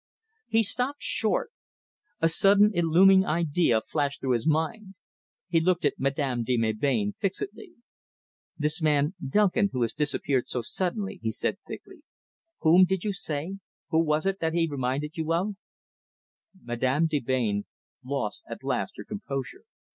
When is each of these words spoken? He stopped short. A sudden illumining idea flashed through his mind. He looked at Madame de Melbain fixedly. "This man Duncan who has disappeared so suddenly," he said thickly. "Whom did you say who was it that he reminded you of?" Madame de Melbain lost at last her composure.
He 0.47 0.63
stopped 0.63 1.03
short. 1.03 1.51
A 2.21 2.27
sudden 2.27 2.71
illumining 2.73 3.23
idea 3.23 3.81
flashed 3.87 4.19
through 4.19 4.31
his 4.33 4.47
mind. 4.47 4.95
He 5.47 5.61
looked 5.61 5.85
at 5.85 5.99
Madame 5.99 6.43
de 6.43 6.57
Melbain 6.57 7.13
fixedly. 7.19 7.73
"This 8.57 8.81
man 8.81 9.13
Duncan 9.23 9.69
who 9.71 9.83
has 9.83 9.93
disappeared 9.93 10.47
so 10.47 10.63
suddenly," 10.63 11.19
he 11.21 11.29
said 11.31 11.59
thickly. 11.67 12.01
"Whom 12.61 12.85
did 12.85 13.03
you 13.03 13.13
say 13.13 13.59
who 13.89 14.03
was 14.03 14.25
it 14.25 14.39
that 14.39 14.53
he 14.55 14.65
reminded 14.67 15.17
you 15.17 15.31
of?" 15.35 15.53
Madame 16.59 17.05
de 17.05 17.19
Melbain 17.19 17.65
lost 18.03 18.43
at 18.49 18.63
last 18.63 18.97
her 18.97 19.03
composure. 19.03 19.65